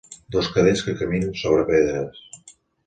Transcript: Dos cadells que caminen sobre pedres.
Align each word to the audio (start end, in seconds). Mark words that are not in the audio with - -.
Dos 0.35 0.47
cadells 0.55 0.81
que 0.87 0.95
caminen 1.03 1.39
sobre 1.43 1.69
pedres. 1.71 2.29